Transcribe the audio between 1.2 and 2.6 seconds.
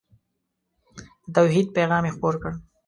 د توحید پیغام یې خپور کړ.